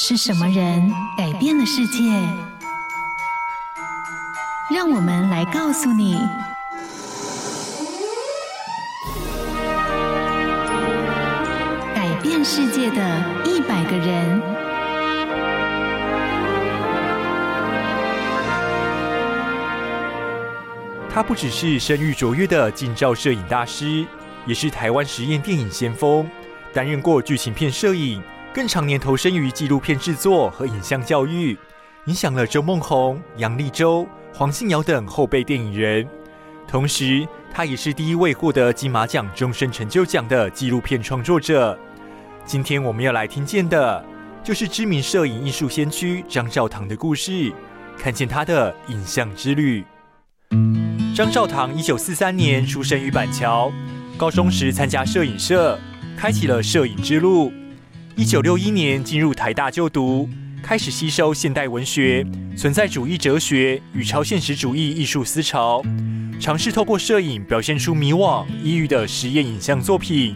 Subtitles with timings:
[0.00, 2.04] 是什么人改变了世界？
[4.72, 6.16] 让我们来告诉你：
[11.96, 14.40] 改变世界的一百个人。
[21.10, 24.06] 他不只是声誉卓越的近照摄影大师，
[24.46, 26.30] 也是台湾实验电影先锋，
[26.72, 28.22] 担任过剧情片摄影。
[28.58, 31.56] 更常年投身于纪录片制作和影像教育，
[32.06, 34.04] 影响了周梦红、杨立州、
[34.34, 36.04] 黄信尧等后辈电影人。
[36.66, 41.78] 同时，他也是第一位获得金马奖终身成就奖的纪录片创作者。
[42.44, 44.04] 今天我们要来听见的，
[44.42, 47.52] 就是知名摄影艺术先驱张照堂的故事，
[47.96, 49.84] 看见他的影像之旅。
[51.14, 53.70] 张照堂一九四三年出生于板桥，
[54.16, 55.78] 高中时参加摄影社，
[56.16, 57.52] 开启了摄影之路。
[58.18, 60.28] 一九六一年进入台大就读，
[60.60, 65.80] 开始吸收现代文学、存在主义哲学与超现实主义艺术思潮，
[66.40, 70.34] 尝试透过摄影表现出迷惘、抑郁的实验影像作品。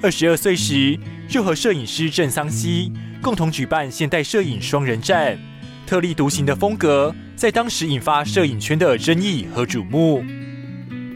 [0.00, 5.38] 二十二岁时，就和摄影师郑桑溪共同举办现代摄影双人展，
[5.86, 10.24] 特立独行的风格在当时引发摄影圈的争议和瞩目。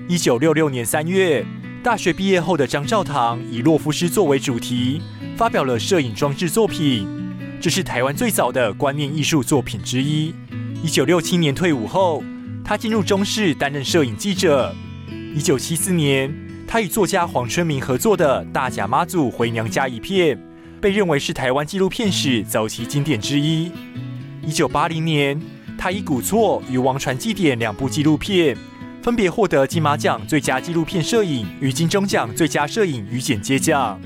[0.09, 1.43] 一九六六年三月，
[1.87, 5.01] 大学毕业后的张照堂以洛夫诗作为主题。
[5.37, 7.07] 发表了摄影装置作品，
[7.61, 10.35] 这是台湾最早的观念艺术作品之一。
[10.83, 12.25] 一九六七年退伍后，
[12.65, 14.75] 他进入中视担任摄影记者。
[15.33, 16.35] 一九七四年，
[16.67, 20.37] 他与作家黄春明合作的《大甲妈祖回娘家》一片，
[20.81, 23.71] 被认为是台湾纪录片史早期经典之一。
[24.45, 25.41] 一九八零年，
[25.79, 28.59] 他以《古厝》与《王传祭典》两部纪录片，
[29.07, 34.01] 分别获得金马奖最佳纪录片摄影与金钟奖最佳摄影与剪接奖。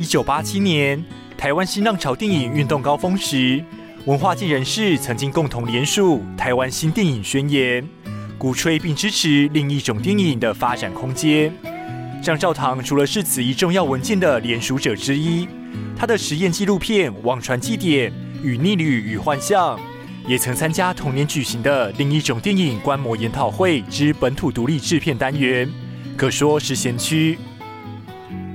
[0.00, 1.00] 一九八七年，
[1.38, 3.64] 台湾新浪潮电影运动高峰时，
[4.06, 7.80] 文化界人士曾经共同联署《台湾新电影宣言》，
[8.36, 11.52] 鼓吹并支持另一种电影的发展空间。
[12.20, 15.46] 张兆堂除了是此一重要文件的联署者之一，
[15.96, 18.10] 他的实验纪录片《网传祭典》
[18.42, 19.78] 与《逆旅与幻象》，
[20.26, 25.70] 也曾参加同年举行的另一种电影观摩研讨会之本土独立制片单元，
[26.16, 27.38] 可说是先驱。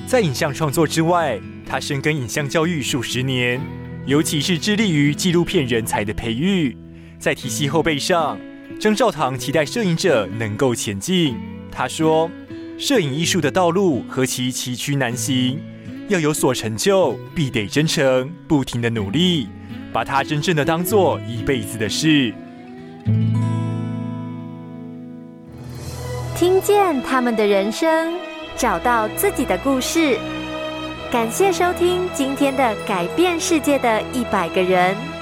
[0.08, 3.62] 在影像创作之外，他深耕影像教育数十年，
[4.08, 6.76] 尤其是致力于纪录片人才的培育。
[7.20, 8.40] 在体系后备上，
[8.80, 11.38] 张照堂期待摄影者能够前进。
[11.72, 12.32] 他说
[12.80, 15.60] ：“摄影艺术的道路何其崎岖难行，
[16.08, 19.48] 要有所成就，必得真诚不停的努力，
[19.92, 22.34] 把它真正的当做一辈子的事。”
[26.36, 28.30] 听见他们的人生。
[28.60, 30.20] 找到自己的故事。
[31.10, 35.19] 感谢收听今天的改变世界的一百个人。